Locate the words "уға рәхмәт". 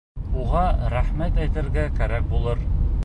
0.43-1.37